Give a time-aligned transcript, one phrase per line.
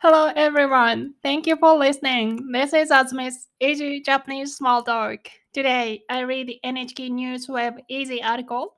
[0.00, 1.14] Hello everyone.
[1.22, 2.52] Thank you for listening.
[2.52, 5.20] This is Azumi's Easy Japanese Small Talk.
[5.54, 8.74] Today I read the NHK News Web Easy article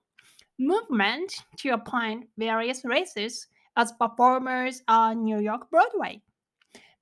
[0.60, 6.22] Movement to appoint various races as performers on New York Broadway.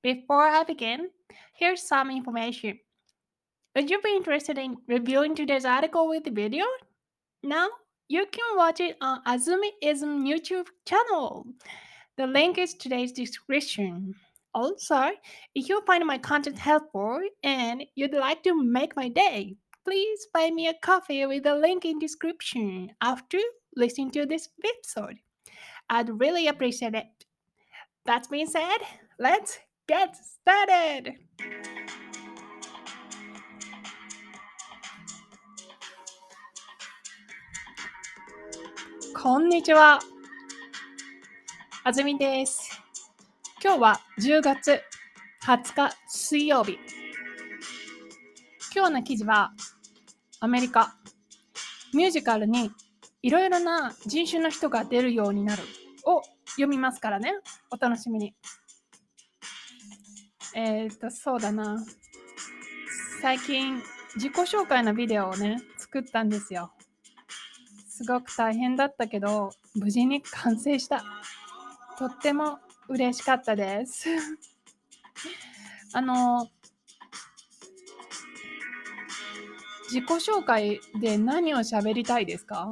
[0.02, 1.10] Before I begin,
[1.52, 2.78] here's some information.
[3.74, 6.64] Would you be interested in reviewing today's article with the video?
[7.42, 7.68] Now
[8.08, 11.46] you can watch it on Azumiism YouTube channel.
[12.16, 14.14] The link is today's description.
[14.54, 15.10] Also,
[15.54, 20.50] if you find my content helpful and you'd like to make my day, please buy
[20.50, 23.36] me a coffee with the link in description after
[23.76, 25.16] listening to this episode.
[25.90, 27.04] I'd really appreciate it.
[28.06, 28.78] That being said,
[29.18, 31.16] let's get started.
[39.12, 40.15] Konnichiwa.
[41.88, 42.82] あずみです。
[43.62, 44.82] 今日は10月
[45.44, 46.80] 20日水曜日。
[48.74, 49.52] 今日の記事は
[50.40, 50.96] アメリカ
[51.94, 52.72] ミュージカルに
[53.22, 55.62] いろいろな人種の人が出るようになる
[56.06, 57.34] を読みますからね。
[57.70, 58.34] お楽しみに。
[60.56, 61.86] えっ、と、そうだな。
[63.22, 63.80] 最近
[64.16, 66.72] 自己紹介のビデオをね、作ったんですよ。
[67.88, 71.04] すごく大変だったけど、無事に完成した。
[71.98, 72.58] とっても
[72.88, 74.08] 嬉しかったです。
[75.92, 76.48] あの、
[79.84, 82.68] 自己紹介で何を喋りたいですか？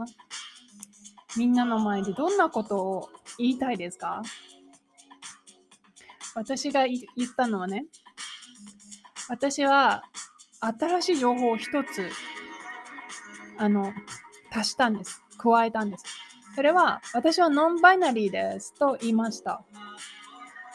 [1.37, 4.23] みんなの前でどんなことを言いたいですか？
[6.35, 7.05] 私が言っ
[7.37, 7.87] たのはね、
[9.29, 10.03] 私は
[10.61, 12.11] 新しい情報を一つ、
[13.57, 13.93] あの、
[14.53, 15.23] 足したんです。
[15.39, 16.05] 加えたんです。
[16.55, 19.65] それは、私はノンバイナリーですと言いました。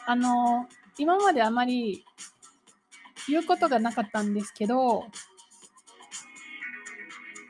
[0.05, 2.03] あの、今まであまり
[3.29, 5.05] 言うことがなかったんですけど、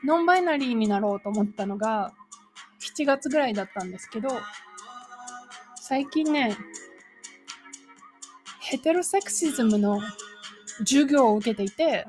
[0.04, 2.12] ノンバイナリーになろうと思ったのが
[2.96, 4.28] 7月ぐらいだったんですけど、
[5.80, 6.56] 最近ね、
[8.60, 10.00] ヘテロセクシズムの
[10.78, 12.06] 授業を受けていて、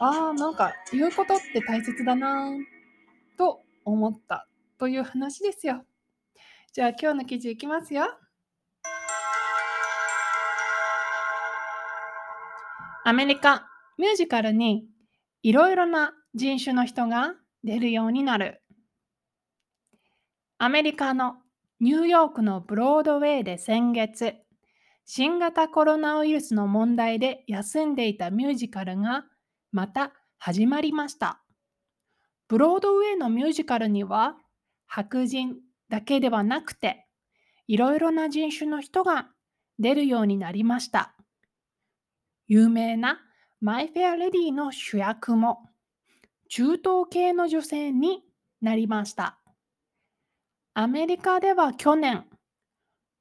[0.00, 2.50] ああ、なんか言うことって大切だな
[3.36, 4.48] と思った
[4.78, 5.84] という話ですよ。
[6.72, 8.06] じゃあ今日の記事いきますよ。
[13.04, 13.68] アメリカ
[13.98, 14.86] ミュージカルに
[15.42, 18.62] いろいろな人種の人が出るようになる。
[20.58, 21.36] アメリカの
[21.80, 24.34] ニューヨークのブロードウェイで先月、
[25.04, 29.26] 新型コロナウイルスの問題で休んでいたミュージカルが
[29.70, 31.42] また始まりました。
[32.48, 34.36] ブロードウェイのミュージカルには
[34.86, 35.56] 白人
[35.88, 37.06] だけではなくて
[37.66, 39.28] いろいろな人種の人が
[39.78, 41.14] 出るようになりました。
[42.46, 43.20] 有名な
[43.60, 45.70] マイ・フェア・レディの主役も
[46.48, 48.22] 中東系の女性に
[48.60, 49.38] なりました。
[50.74, 52.26] アメリカでは去年、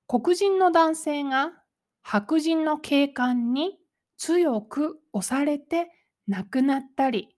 [0.07, 1.51] 黒人の男性が
[2.01, 3.77] 白人の警官に
[4.17, 5.89] 強く押されて
[6.27, 7.29] 亡くなったり、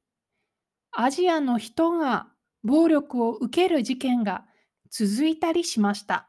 [0.92, 2.28] アジアの人が
[2.66, 4.44] 暴力を受ける事件が
[4.90, 6.28] 続いたりしました。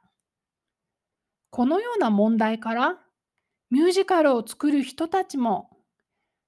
[1.50, 2.98] このような問題から
[3.70, 5.70] ミュージカルを作る人たちも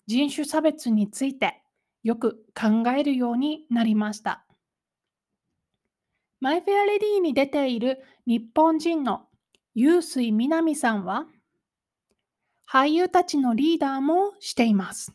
[0.06, 1.62] 人種差別について
[2.02, 4.44] よく考えるようになりました。
[6.40, 9.22] マイ・フェア・レディーに出ている日本人の
[9.74, 11.26] 臼水みなみさんは
[12.70, 15.14] 俳優たちのリーダーもしています。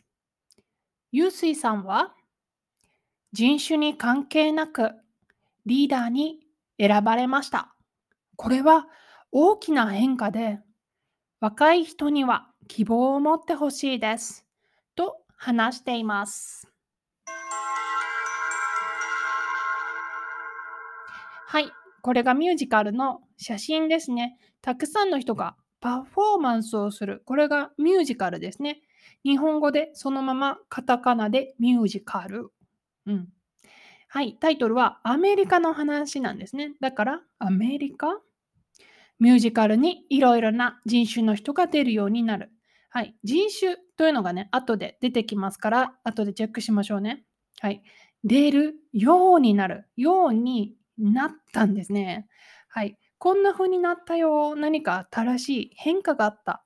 [1.12, 2.16] 臼水さんは
[3.34, 4.92] 人種に関係なく
[5.66, 6.40] リーダーに
[6.80, 7.76] 選ばれました。
[8.36, 8.86] これは
[9.32, 10.60] 大きな変化で
[11.40, 14.46] 若い人には希望を持ってほしいです。
[14.94, 16.68] と話しています。
[21.48, 21.72] はい、
[22.04, 24.38] これがミュージカルの写真ですね。
[24.62, 27.24] たくさんの人がパフォーマンスをする。
[27.26, 28.82] これがミュージカルですね。
[29.24, 32.52] 日本語でそのままカタカナでミュージカル。
[33.06, 33.28] うん。
[34.10, 36.74] はい、タイトルはアメリカの話なんですね。
[36.80, 38.22] だからアメリカ
[39.20, 42.52] ミュージカルにいろいろな人種の人が出るようになる。
[42.90, 47.24] はい、人種というのがね、後で出てきますから、後でチェックしましょうね。
[47.60, 47.82] はい、
[48.24, 49.86] 出るようになる。
[49.96, 52.28] ようになったんですね。
[52.70, 54.56] はい、こんな風になったよ。
[54.56, 56.64] 何か新しい変化があった。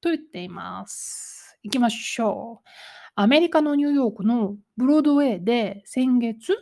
[0.00, 1.58] と言っています。
[1.62, 2.68] 行きましょう。
[3.14, 6.56] アメリカのニューヨークのブロードウェイで先月、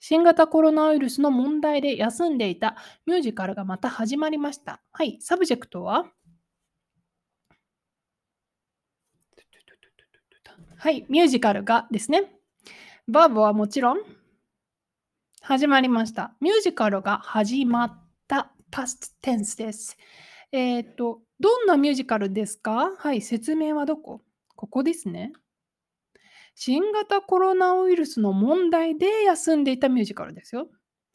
[0.00, 2.76] 新型コロナウイルスの問題で休んでいた
[3.06, 4.82] ミュージカルがまた始まりました。
[4.92, 6.06] はい、 subject は？
[10.76, 12.32] はい、ミュージカルがですね。
[13.08, 13.98] バーブはもちろん
[15.40, 16.34] 始まりました。
[16.40, 19.96] ミュージカルが始まった past tense です。
[20.50, 22.92] えっ、と、どんなミュージカルですか？
[22.98, 24.22] はい、説明はどこ？
[24.56, 25.32] ここですね。
[26.54, 30.68] 新型コロナウイルスの問題で休んでいたミュージカルですよ。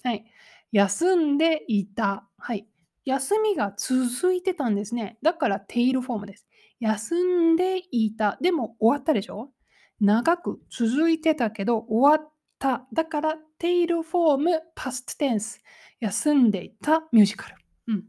[0.04, 0.26] はい。
[0.72, 2.28] 休んでいた。
[2.38, 2.68] はい。
[3.06, 5.18] 休みが続いてたんですね。
[5.22, 6.48] だからテイルフォームです。
[6.80, 8.38] 休んでいた。
[8.42, 9.52] でも終わったでしょ？
[10.02, 12.86] 長く続いてたけど終わった。
[12.94, 15.64] だからテイルフォームパストテンス。
[16.00, 17.56] 休んでいたミュージカル。
[17.88, 18.04] うん。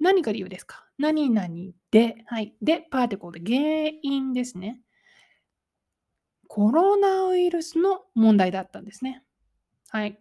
[0.00, 0.84] 何が理由ですか？
[0.98, 1.48] 何々
[1.90, 2.22] で。
[2.26, 2.54] はい。
[2.60, 4.80] で、パーティコルで原因ですね。
[6.48, 9.22] コロナウイルスの問題だったんですね。
[9.90, 10.18] はい。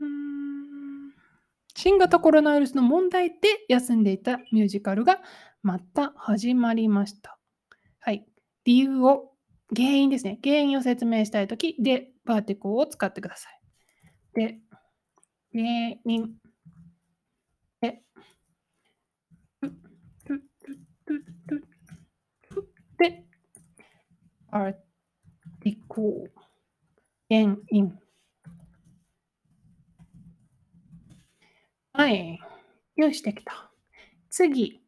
[0.00, 1.12] うん
[1.74, 3.36] 新型コロナウイルスの問題で
[3.68, 5.20] 休んでいたミュージカルが
[5.62, 7.38] また始まりました。
[8.00, 8.26] はい。
[8.64, 9.32] 理由を、
[9.74, 10.40] 原因ですね。
[10.42, 13.60] 原因を説明したいとき、で、パーティコを使ってください。
[14.34, 14.58] で、
[15.52, 16.34] 原因。
[17.80, 18.02] で、
[22.98, 23.24] で、
[24.50, 24.72] パー
[25.62, 26.32] ティコル。
[27.30, 27.98] 原因。
[31.92, 32.38] はい。
[32.96, 33.70] よし、できた。
[34.30, 34.80] 次。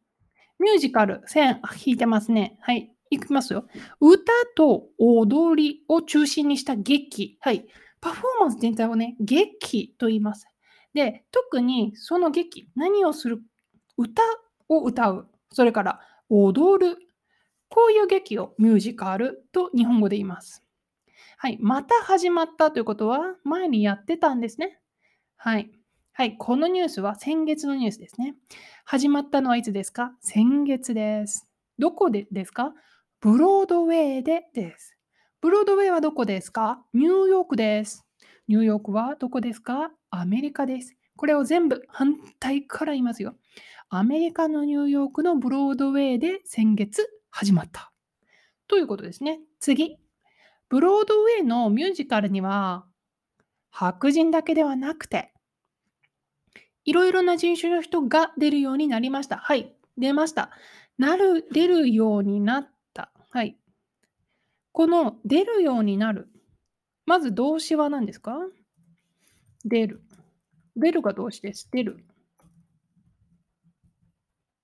[0.59, 2.57] ミュージカル、線引いてますね。
[2.61, 2.91] はい。
[3.09, 3.65] いきますよ。
[3.99, 7.37] 歌と踊りを中心にした劇。
[7.41, 7.65] はい。
[7.99, 10.47] パフォーマンス全体をね、劇と言います。
[10.93, 13.41] で、特にその劇、何をする
[13.97, 14.21] 歌
[14.69, 15.27] を歌う。
[15.51, 15.99] それから
[16.33, 16.97] 踊る。
[17.67, 20.63] こういう劇をミュージカルと日本語で言います。
[21.37, 21.57] はい。
[21.59, 24.79] また始まったということは、前にやってたんですね。
[25.35, 25.71] はい。
[26.13, 26.37] はい。
[26.37, 28.35] このニュースは先月のニュースですね。
[28.85, 30.13] 始まったのはいつですか？
[30.21, 31.49] 先月です。
[31.77, 32.73] どこでですか？
[33.19, 34.95] ブロードウェイでです。
[35.41, 36.81] ブロードウェイはどこですか？
[36.93, 38.05] ニューヨークです。
[38.47, 39.91] ニューヨークはどこですか？
[40.09, 40.95] アメリカです。
[41.17, 43.35] これを全部反対から言いますよ。
[43.93, 47.91] アメリカのニューヨークのブロードウェイで先月始まった。
[48.69, 49.41] ということですね。
[49.59, 49.97] 次。
[50.69, 52.85] ブロードウェイのミュージカルには
[53.69, 55.33] 白人だけではなくて
[56.85, 59.35] いろいろな人種の人が出るようになりました。
[59.35, 59.75] はい。
[59.97, 60.51] 出ました。
[60.97, 63.11] なる、出るようになった。
[63.29, 63.57] はい。
[64.71, 66.29] この出るようになる。
[67.05, 68.37] まず動詞は何ですか？
[69.65, 70.01] 出る。
[70.77, 71.67] 出るが動詞です。
[71.73, 72.05] 出る。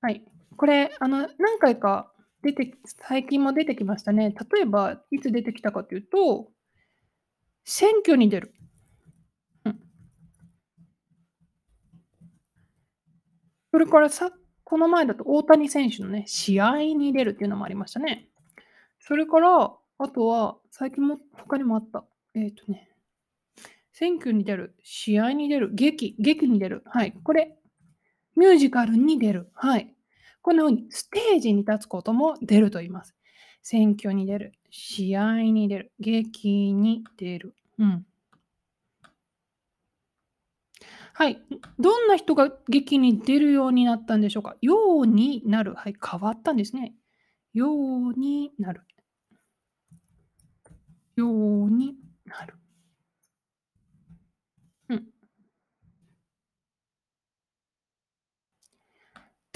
[0.01, 0.23] はい。
[0.57, 2.11] これ、あの、何回か
[2.43, 4.33] 出て、最近も出てきましたね。
[4.53, 6.49] 例えば、いつ出てきたかというと、
[7.63, 8.53] 選挙に出る。
[9.65, 9.79] うん。
[13.71, 14.31] それからさ、
[14.63, 18.29] この前だと大谷選手のね、試合に出るっていうのもありましたね。
[18.99, 22.05] それから、あとは、最近も他にもあった。
[22.35, 22.91] えっ、とね、
[23.91, 26.83] 選挙に出る、試合に出る、劇、劇に出る。
[26.85, 27.13] はい。
[27.23, 27.56] これ、
[28.37, 29.49] ミュージカルに出る。
[29.53, 29.93] はい。
[30.41, 33.15] このようにステージに立つことも出ると言います。
[33.63, 37.53] 選挙に出る、試合に出る、劇に出る。
[37.79, 38.05] うん。
[41.13, 41.41] はい。
[41.79, 44.55] どんな人が劇に出るようになったんでしょうか？
[44.61, 45.73] ようになる。
[45.73, 45.95] はい。
[45.99, 46.93] 変わったんですね。
[47.53, 48.83] ようになる。
[51.15, 52.53] ようになる。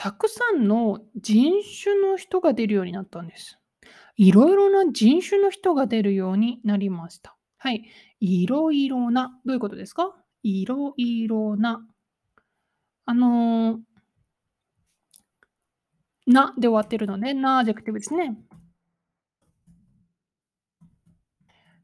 [0.04, 1.54] たくさんの人
[1.84, 3.60] 種の人が出るようになったんです。
[4.18, 7.38] いろいろな人種の人が出るようになりました。
[7.60, 7.86] はい。
[8.20, 9.40] いろいろな。
[9.46, 10.16] どういうことですか？
[10.42, 11.86] いろいろな。
[13.06, 13.78] あのー
[16.26, 18.36] なで終わってるので、な adjective ですね。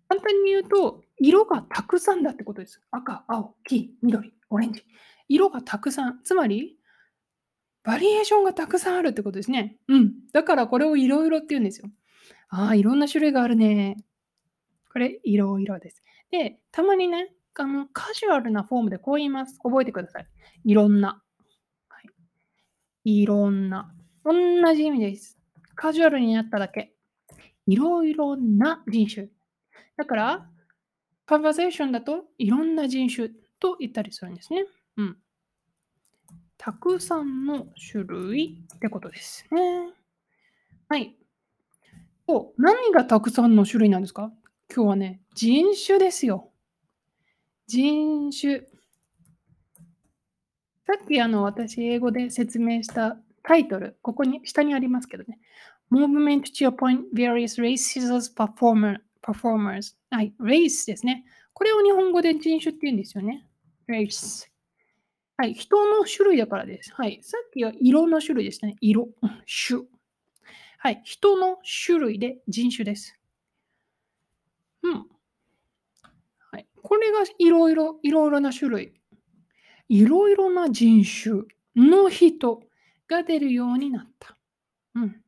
[0.08, 2.82] 簡単に言うと、色がたくさんだってことです。
[2.90, 4.84] 赤、青、黄、緑、オレンジ。
[5.28, 6.20] 色がたくさん。
[6.24, 6.80] つまり、
[7.88, 9.78] バリエーションがたくさんあるってことですね。
[9.88, 10.12] うん。
[10.34, 11.90] だからこれをいろいろって言うんですよ。
[12.50, 13.96] ああ、いろんな種類があるね。
[14.92, 16.04] これ、いろいろです。
[16.30, 19.58] で、たまにね、あのカジュアルなフォームでこう言います。
[19.64, 20.28] 覚えてください。
[20.66, 21.24] いろんな。
[21.88, 22.02] は
[23.06, 23.90] い、いろんな。
[24.26, 24.34] 同
[24.76, 25.38] じ意味です。
[25.76, 26.94] カジュアルになっただけ。
[27.68, 29.30] いろいろな人種。
[29.96, 30.50] だから、
[31.26, 33.30] カンバセーションだといろんな人種
[33.62, 34.66] と言ったりするんですね。
[34.98, 35.18] うん。
[36.58, 39.94] たくさんの種類ってことですね。
[40.90, 41.16] はい。
[42.28, 44.32] お、何がたくさんの種類なんですか？
[44.74, 46.50] 今日はね、人種ですよ。
[47.68, 48.62] 人種。
[50.86, 55.40] さっきあの私英語で説明したタイトル、ここに下にありますけどね。
[55.92, 59.96] Movement to appoint various races as performer, performers.
[60.10, 61.26] はい、race ですね。
[61.54, 63.48] これを日本語で人種って言うんですよね。
[63.88, 64.50] race。
[65.40, 66.92] はい、人の種類だからです。
[66.96, 68.76] はい、さっきは色の種類でしたね。
[68.82, 69.10] 色、
[69.46, 69.82] 種。
[70.80, 73.20] はい、人の種類で人種です。
[74.82, 75.06] うん。
[76.52, 78.94] はい、これがいろいろ、いろいろな種類。
[79.90, 81.44] いろいろな人種
[81.76, 82.64] の人
[83.08, 84.36] が出るようになった。
[84.96, 85.22] うん。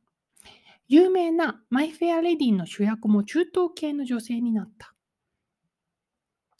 [0.87, 4.95] 有名なマイ・フェア・レディの主役も中東系の女性になった。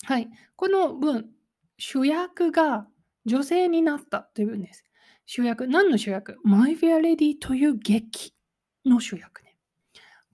[0.04, 0.30] はい。
[0.56, 1.32] この文、
[1.80, 2.88] 主役が
[3.26, 4.84] 女性になったという文です。
[5.26, 6.38] 主役、何の主役？
[6.44, 8.34] マイ・フェア・レディという劇
[8.86, 9.56] の主役ね。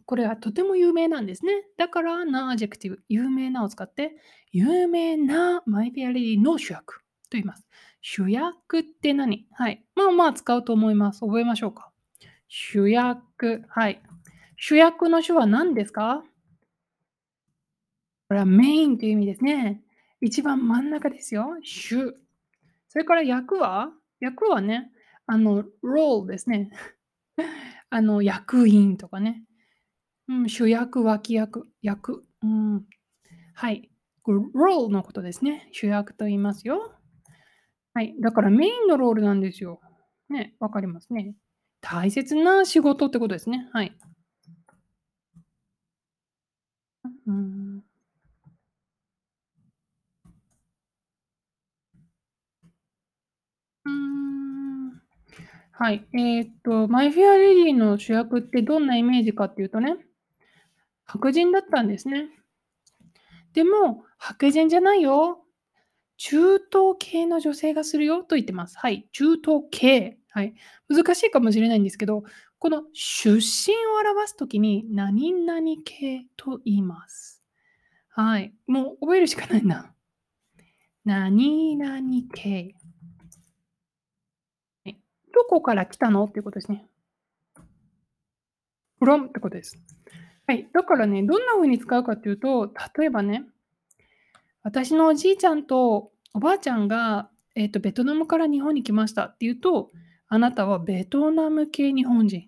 [0.05, 1.63] これはとても有名なんですね。
[1.77, 4.15] だからな adjective、有名なを使って、
[4.51, 7.67] 有名なマイ・フェア・レディの主役と言います。
[8.01, 9.47] 主役って何？
[9.51, 9.83] はい。
[9.95, 11.21] まあまあ使うと思います。
[11.21, 11.91] 覚えましょうか。
[12.47, 13.63] 主役。
[13.67, 14.01] はい。
[14.57, 16.23] 主役の主は何ですか？
[18.27, 19.81] これはメインという意味ですね。
[20.21, 21.57] 一番真ん中ですよ。
[21.63, 22.15] 主。
[22.95, 23.91] それから役は？
[24.21, 24.89] 役はね、
[25.27, 26.71] あの、ロールですね。
[27.89, 29.43] あの、役員とかね。
[30.29, 32.25] うん、主役、脇役、役。
[32.43, 32.85] うん、
[33.53, 33.91] はい。
[34.27, 35.69] ロールのことですね。
[35.73, 36.93] 主役と言いますよ。
[37.93, 38.15] はい。
[38.21, 39.81] だからメインのロールなんですよ。
[40.29, 41.35] ね、わかりますね。
[41.81, 43.69] 大切な仕事ってことですね。
[43.73, 43.97] はい。
[47.27, 47.83] うん。
[53.84, 53.84] うー
[55.77, 56.07] はい。
[56.13, 59.97] えーっと、マイ・フェア・レディの主役ってどんなイメージかっていうとね、
[61.03, 62.29] 白人だったんですね。
[63.53, 65.43] でも、白人じゃないよ。
[66.17, 68.77] 中東系の女性がするよと言ってます。
[68.77, 69.07] はい。
[69.11, 70.17] 中東系。
[70.29, 70.53] はい。
[70.89, 72.23] 難しいかもしれないんですけど、
[72.57, 77.43] この出身を表すときに何々系と言います。
[78.09, 78.53] はい。
[78.65, 79.93] もう覚えるしかないな。
[81.03, 82.01] 何々
[82.33, 82.75] 系。
[85.35, 86.25] どこから来たの？
[86.25, 86.85] っていうことですね。
[89.01, 89.77] from ってことです。
[90.47, 90.67] はい。
[90.73, 93.43] だからね、どんな風に使うかっていうと、例えばね、
[94.63, 99.91] 私のおじいちゃんとおばあちゃんが、えーと、ベトナムから日本に来ましたっていうと、
[100.27, 102.47] あなたはベトナム系日本人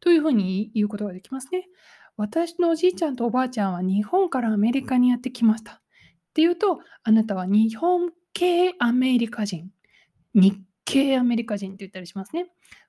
[0.00, 1.68] というふうに言うことができますね。
[2.16, 5.72] 私のおじいちゃんとおばあちゃんは日本からアメリカにやってきました。
[5.72, 5.80] っ
[6.34, 9.70] ていうと、あなたは日本系アメリカ人、
[10.34, 12.46] 日系アメリカ人って言ったりしますね。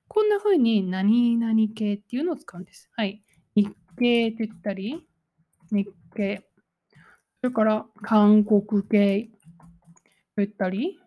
[0.08, 2.90] こんなふうに何々系っていうのを使うんです。
[2.92, 3.22] はい。
[3.54, 5.06] 日系って言ったり、
[5.70, 6.46] 日系。
[7.40, 9.68] それから韓国系と
[10.38, 10.98] 言ったり、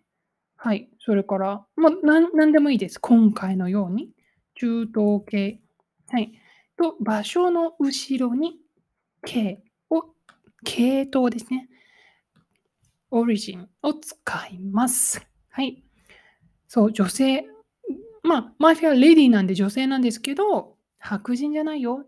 [0.56, 0.90] はい。
[1.00, 3.00] それから、もう何何でもいいです。
[3.00, 4.12] 今回のように。
[4.56, 5.62] 中東系。
[6.10, 6.32] はい。
[6.78, 8.60] と、場所の後ろに
[9.24, 10.04] 系を、
[10.66, 11.70] 系統ですね。
[13.12, 15.26] オリジンを使います。
[15.50, 15.87] はい。
[16.68, 17.46] そう、女性。
[18.24, 22.06] まあ、マフィアレディーなんで女性なんですけど、白人じゃないよ。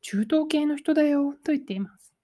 [0.00, 1.34] 中東系の人だよ。
[1.44, 2.14] と言っています。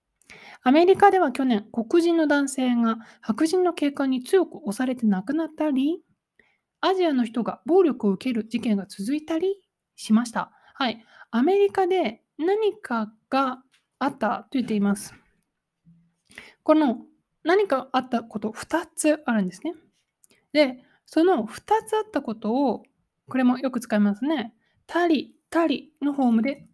[0.62, 6.00] アメリカでは去年、黒人の男性が白人の警官に強く押されて亡くなったり、
[6.80, 9.60] アジアの人が暴力を受ける事件が続いたり
[9.94, 10.52] しました。
[10.74, 11.04] はい。
[11.30, 13.62] アメリカで何かが
[13.98, 15.14] あったと言っています。
[16.62, 17.02] この
[17.42, 19.74] 何かあったこと2つあるんですね。
[20.52, 22.82] で、その2つあったことを、
[23.28, 24.54] これもよく使いますね。
[24.86, 26.66] たり、たりのフォームで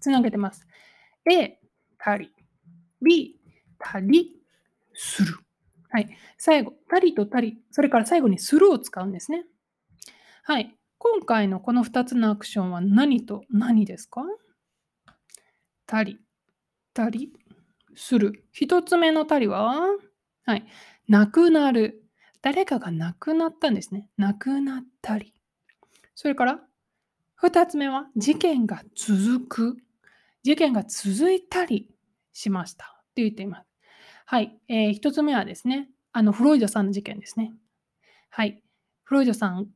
[0.00, 0.66] つなげてます。
[1.30, 1.58] A、
[1.98, 2.32] たり。
[3.02, 3.40] り、
[3.78, 4.40] たり、
[4.94, 5.34] する。
[5.90, 6.16] はい。
[6.38, 9.44] 最後、たりとたり、それから最後にするを使うんですね。
[10.44, 10.76] はい。
[10.98, 14.22] 今回のこの2つのアクションは何と何ですか？
[15.86, 16.18] たり、
[16.94, 17.32] たり、
[17.94, 18.44] する。
[18.58, 19.82] 1つ目のたりは、
[20.44, 20.66] はい。
[21.08, 22.01] 亡くなる。
[22.42, 24.08] 誰かが亡くなったんですね。
[24.18, 25.32] 亡くなったり。
[26.14, 26.60] それから、
[27.40, 29.76] 2つ目は、事件が続く。
[30.42, 31.88] 事件が続いたり
[32.32, 32.96] しました。
[33.10, 33.66] って言っています。
[34.26, 34.58] はい。
[34.68, 37.52] えー、1つ目はですね、あの、フロイドさんの事件ですね。
[38.28, 38.62] はい。
[39.04, 39.68] フロイドさん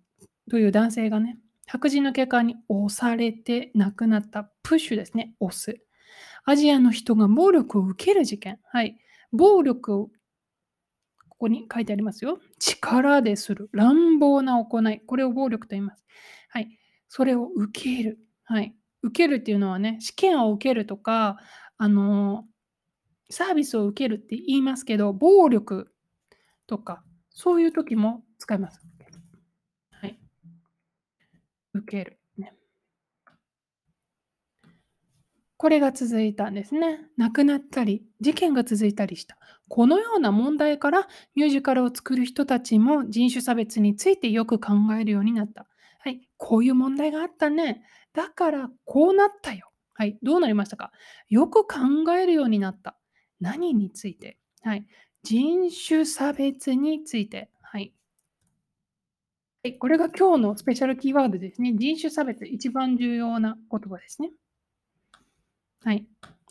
[0.51, 5.79] という男性がね、白人の警官に押されて亡くなったプッシュですね、押す。
[6.45, 8.59] アジアの人が暴力を受ける事件。
[8.65, 8.99] はい。
[9.33, 10.11] 暴力を、
[11.39, 12.41] ここに書いてありますよ。
[12.59, 13.69] 力でする。
[13.73, 15.01] 乱暴な行い。
[15.01, 16.05] これを暴力と言います。
[16.49, 16.79] はい。
[17.09, 18.19] それを受ける。
[18.45, 18.75] はい。
[19.03, 21.39] 受けるっていうのはね、試験を受けるとか、
[21.77, 22.47] あの
[23.29, 25.93] サービスを受けるって言いますけど、暴力
[26.67, 28.81] とか、そういう時も使います。
[29.91, 30.19] はい。
[31.75, 32.19] 受ける。
[32.39, 32.55] ね、
[35.57, 37.01] これが続いたんですね。
[37.17, 39.39] 亡くなったり、事件が続いたりした。
[39.69, 45.67] このような問題からミュージカルを作る人たちも人種差別についてよく考えるようになった。
[45.99, 47.83] はい、こういう問題があったね。
[48.13, 49.71] だからこうなったよ。
[49.95, 50.93] はい、どうなりましたか？
[51.29, 52.99] よく考えるようになった。
[53.41, 54.39] 何について？
[54.63, 54.87] はい、
[55.23, 57.51] 人種差別について。
[57.63, 57.93] はい。
[59.79, 61.73] これが今日のスペシャルキーワードですね。
[61.75, 64.31] 人種差別、一番重要な言葉ですね。
[65.83, 66.07] はい。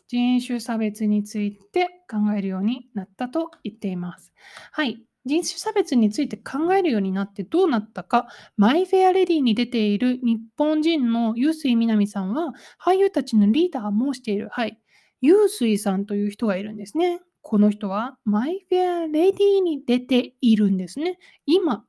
[0.08, 4.32] 人種差別について考えるようになったと言っています。
[4.72, 5.02] はい。
[5.24, 14.48] 人種差別について考えるようになってどうなったか、マイ・フェア・レディに出ている日本人のユースイ・ミナミさんは、俳優たちのリーダーもしている。
[14.52, 14.78] はい。
[15.20, 17.20] ユースイさんという人がいるんですね。
[17.42, 21.18] この人はマイ・フェア・レディに出ているんですね。
[21.44, 21.84] 今、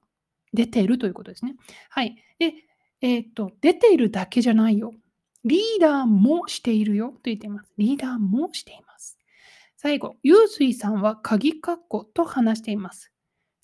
[0.53, 1.55] 出ているということですね。
[1.89, 2.15] はい。
[2.39, 2.53] で、
[3.01, 4.93] えっ、と、出ているだけじゃないよ。
[5.45, 7.71] リーダーもしているよと言っています。
[7.77, 9.17] リーダーもしています。
[9.75, 13.11] 最後、ユースイさんは鍵括弧と話しています。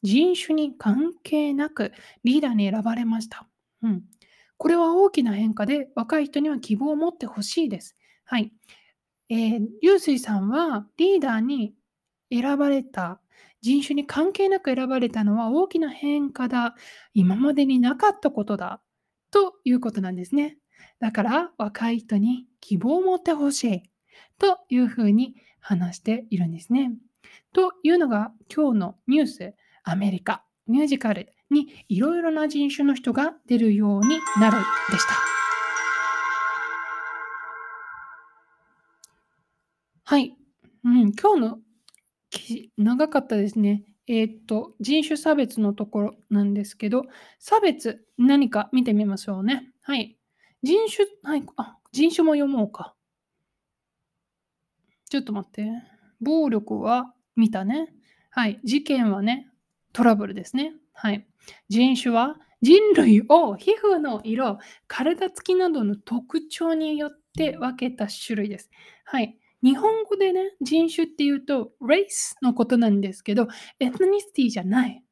[0.03, 1.91] 人種に関係なく
[2.23, 3.47] リーダーに選ばれました。
[3.81, 4.03] うん。
[4.57, 7.97] これは大きな変化で若い人には希望を持ってほしいです。
[8.25, 8.51] はい。
[9.29, 11.73] えー、ユースイさんはリーダーに
[12.31, 13.19] 選ばれた
[13.61, 16.75] 人種に関係なく選ばれたのは大きな変化だ。
[17.13, 18.81] 今までになかったことだ。
[19.31, 20.57] ということなんですね。
[20.99, 23.83] だから若い人に希望を持ってほしい
[24.39, 26.93] というふうに話しているんですね。
[27.53, 34.57] というのが今日のニュース、アメリカ、ミュージカルにいろいろな人種の人が出るようになる
[34.91, 35.13] でした。
[40.05, 40.35] はい。
[40.83, 41.59] うん、今日の
[42.29, 43.83] 記事長かったですね。
[44.07, 47.05] えー、っと、人種差別のところなんですけど、
[47.39, 49.71] 差別、何か見てみましょうね。
[49.81, 50.17] はい。
[50.63, 52.95] 人種、はい、あ、人種も読もうか。
[55.09, 55.69] ちょっと待って。
[56.21, 57.93] 暴力は見たね。
[58.29, 58.61] はい。
[58.63, 59.49] 事件はね、
[59.91, 60.73] トラブルですね。
[60.93, 61.27] はい。
[61.67, 68.71] 人種は人類を皮膚の色、体つきなどの特徴によって分けた種類です。
[69.03, 69.37] はい。
[69.61, 73.49] 日本語でね、人種っていうと、レースのことなんですけど、
[73.79, 75.03] エスニシティじゃない。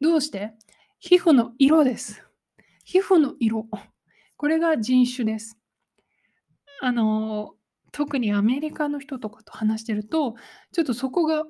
[0.00, 0.54] どうして？
[0.98, 2.24] 皮膚の色です。
[2.84, 3.68] 皮膚の色。
[4.44, 5.56] これが人種です。
[6.82, 7.54] あの、
[7.92, 10.34] 特にアメリカの人とかと話してると、
[10.70, 11.44] ちょっとそこが、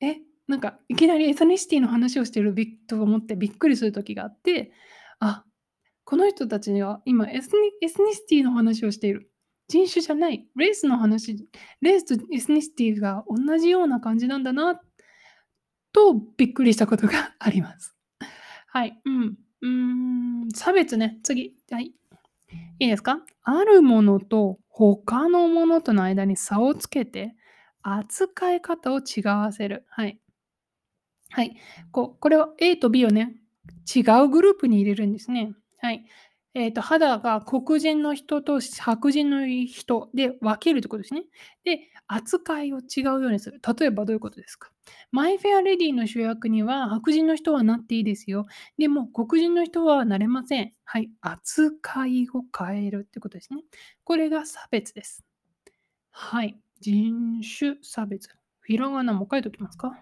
[0.00, 0.16] え、
[0.46, 2.54] なんかいきなりエスニシティの話をしてる
[2.88, 4.72] と思ってびっくりする時があって、
[5.18, 5.44] あ、
[6.04, 9.30] この人たちには今エスニエスニシティの話をしている。
[9.68, 10.48] 人種じゃない。
[10.56, 11.46] レースの話、
[11.82, 14.80] レースとエスニシティが同じような感じなんだな、
[15.92, 17.94] とびっくりしたことがあります。
[18.68, 18.98] はい。
[19.04, 19.49] うん。
[19.62, 19.68] うー
[20.46, 21.18] ん、差別ね。
[21.22, 21.54] 次。
[21.70, 21.92] はい。
[22.80, 23.20] いいですか？
[23.44, 27.34] あるものと他のものとの間に差をつけて、
[27.82, 29.84] 扱い方を違わせる。
[29.88, 30.20] はい。
[31.32, 31.56] はい。
[31.92, 33.36] ここれは A と B をね、
[33.94, 35.52] 違うグループに入れるんですね。
[35.78, 36.04] はい。
[36.52, 41.22] えーと、肌が黒人の人と白人の人で分けるということですね。
[41.62, 43.60] で、扱いを違うようにする。
[43.78, 44.72] 例えばどういうことですか？
[45.12, 48.46] マイ・フェア・レディの主役には白人の人はなっていいですよ。
[48.78, 50.72] でも黒人の人はなれません。
[50.84, 51.08] はい。
[51.20, 53.62] 扱いを変えるってことですね。
[54.02, 55.24] これが差別です。
[56.10, 56.58] はい。
[56.80, 58.28] 人種差別。
[58.58, 59.96] フィラガナも書いておきますか？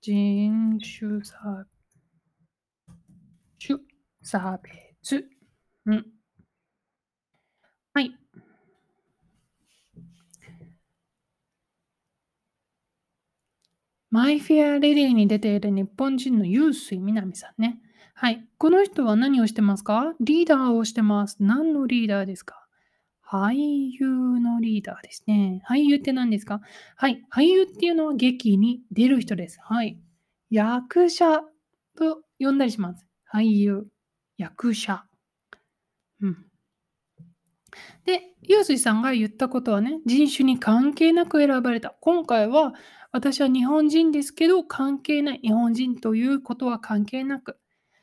[0.00, 1.66] 人種差
[3.58, 3.80] 種
[4.22, 4.85] 差別。
[5.06, 5.28] つ。
[5.88, 6.04] ん。
[7.94, 8.10] はい。
[14.10, 17.78] マイ・フェア・レディに出ている日本人のユースイ・ミナミさんね。
[18.14, 18.44] はい。
[18.58, 20.14] この人は何をしてますか？
[20.18, 21.36] リーダーをしてます。
[21.38, 22.66] 何のリーダーですか？
[23.24, 24.08] 俳優
[24.40, 25.62] のリーダーですね。
[25.68, 26.60] 俳優って何ですか？
[26.96, 27.24] はい。
[27.32, 29.60] 俳優っていうのは劇に出る人です。
[29.62, 30.00] はい。
[30.50, 31.42] 役者
[31.96, 33.06] と呼んだりします。
[33.32, 33.86] 俳優。
[34.36, 35.04] 役者。
[36.20, 36.46] うん。
[38.04, 41.94] で、ユースイさんが言ったことはね、人種に関係なく選ばれた。
[42.00, 42.72] 今回は
[43.12, 45.40] 私は日本人ですけど関係ない。
[45.42, 47.58] 日本人ということは関係なく、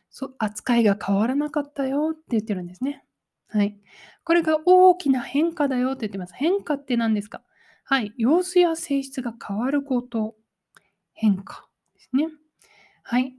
[0.10, 3.04] そ扱いが変わらなかったよって言ってるんですね。
[3.48, 3.80] はい。
[4.24, 6.34] これが大きな変化だよって言ってます。
[6.36, 7.42] 変化って何ですか？
[7.84, 8.14] はい。
[8.18, 10.36] 様子や性質が変わること。
[11.14, 12.28] 変化ですね。
[13.04, 13.36] はい。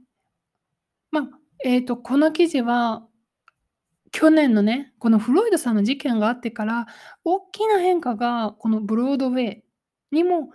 [1.11, 1.29] まあ、
[1.65, 3.07] えっ、と、この記事は、
[4.11, 6.85] 去年のね、このフロイドさんの事件があってから、
[7.23, 9.63] 大きな変化がこのブロードウェイ
[10.11, 10.51] にも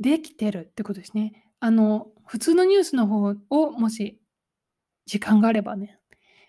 [0.00, 1.46] できてるってことですね。
[1.60, 4.20] あの、普通のニュースの方をもし
[5.06, 6.00] 時間があればね、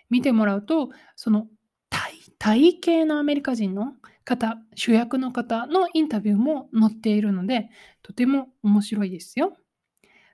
[0.10, 1.48] 見てもらうと、その
[1.92, 3.94] 体体系のアメリカ人の
[4.26, 7.70] 方、主役の方のインタビューも載っているので、
[8.02, 9.56] とても面白いですよ。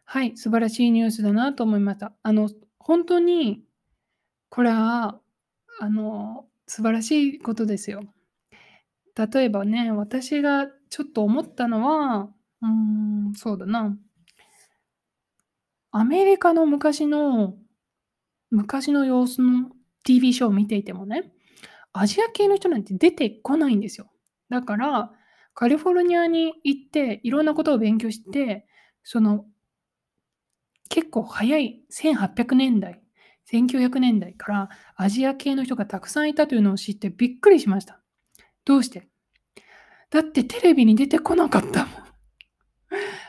[0.06, 2.14] はい、素晴らしいニュースだなと思いました。
[2.24, 3.64] あの、本当に、
[4.50, 5.20] これは、
[5.82, 8.04] あの、素晴らしいことですよ。
[9.16, 12.30] 例えばね、私がちょっと思ったのは、
[12.62, 12.68] うー
[13.32, 13.98] ん、そうだな。
[15.92, 17.56] アメリカの昔の
[18.52, 19.72] 昔の様子の
[20.04, 21.32] TV ショーを見ていてもね、
[21.94, 24.12] アジア系の人なんて出てこないんですよ。
[24.50, 25.12] だから、
[25.56, 28.68] カリフォルニアに行っていろんなことを勉強して、
[29.04, 29.46] その
[30.94, 33.02] 結構早い1800年代、
[33.52, 38.00] 1900年代からアジア系の人がたくさんいたというのを知ってびっくりしました。
[38.64, 39.08] どうして？
[40.12, 41.94] だってテレビに出てこなかったもん。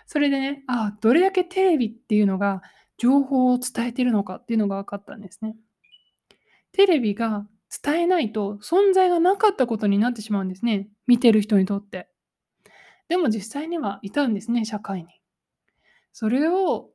[0.04, 2.60] それでね、ああ、どれだけテレビっていうのが
[2.98, 5.56] 情報を伝えてるのかっていうのが分かったんですね。
[6.72, 7.46] テレビが
[7.82, 10.90] 伝えないと存在がなかったことになってしまうんですね。
[11.06, 12.08] 見てる人にとって。
[13.08, 15.06] でも実際にはいたんですね、社会に。
[16.12, 16.90] それを、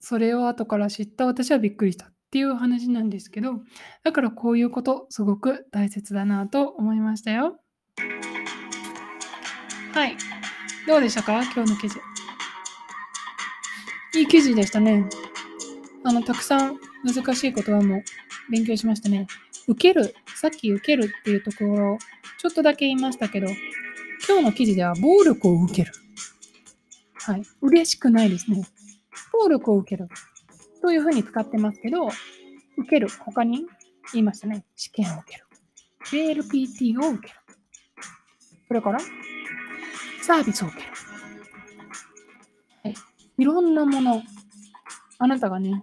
[0.00, 3.60] それを後から知った私はびっくりしたっていう話なんですけど、
[4.02, 7.60] だからこういうことすごく大切だなと思いましたよ。
[9.92, 10.16] はい。
[10.86, 11.42] どうでしたか？
[11.42, 12.00] 今日の記事。
[14.14, 15.08] いい記事でしたね。
[16.02, 18.02] あの、たくさん難しい言葉も
[18.50, 19.26] 勉強しましたね。
[19.68, 21.98] 受ける、さっき受けるっていうところを、
[22.38, 23.46] ちょっとだけ言いましたけど、
[24.26, 25.92] 今日の記事では暴力を受ける。
[27.14, 27.42] はい。
[27.60, 28.64] 嬉しくないですね。
[29.40, 30.08] 暴力を受ける。
[30.82, 32.08] というふうに使ってますけど、
[32.76, 33.08] 受ける。
[33.08, 33.66] 他に
[34.12, 34.64] 言いましたね。
[34.76, 35.46] 試験を受ける。
[36.34, 37.40] JLPT を受ける。
[38.68, 39.00] それから、
[40.22, 40.88] サービスを受ける。
[42.84, 42.94] はい。
[43.38, 44.22] いろんなもの。
[45.18, 45.82] あなたがね、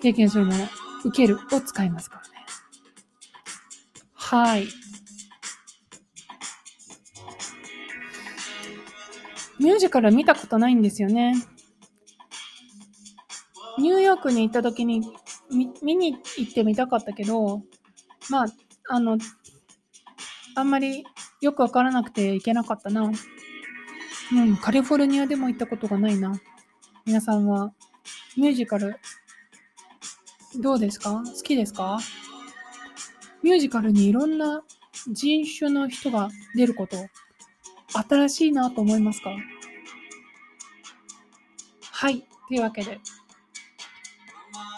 [0.00, 0.64] 経験するもの、
[1.04, 2.28] 受けるを使いますからね。
[4.14, 4.68] はい。
[9.58, 11.34] ミュージカル見たことないんですよね。
[13.80, 15.02] ニューヨークに行った時に
[15.50, 17.62] 見に行ってみたかったけど、
[18.28, 18.46] まあ、
[18.88, 19.18] あの、
[20.54, 21.04] あんまり
[21.40, 23.10] よくわからなくて行けなかったな。
[24.32, 26.38] うん、カリフォルニアでも行ったことがないな。
[27.06, 27.72] 皆さんは
[28.36, 28.96] ミュージカル
[30.56, 31.22] どうですか？
[31.24, 31.98] 好きですか？
[33.42, 34.62] ミュージカルにいろんな
[35.10, 36.96] 人種の人が出ること、
[38.08, 39.30] 新しいなと思いますか？
[41.80, 42.20] はい。
[42.48, 43.00] というわけで、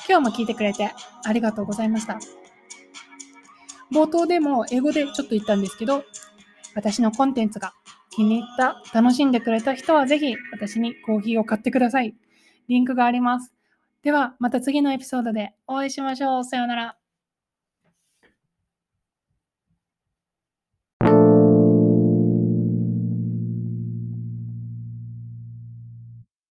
[0.09, 0.91] 今日も聞いてくれて
[1.25, 2.19] ありがとうございました。
[3.93, 6.05] 冒頭でも英語でちょっと言ったんですけど、
[6.75, 7.75] 私のコンテンツが
[8.11, 12.15] 気に入った、楽しんでくれた人はぜひ私にコーヒーを買ってください。
[12.69, 13.53] リンクがあります。
[14.03, 16.45] では、また次のエピソードでお会いしましょう。
[16.45, 17.02] さようなら。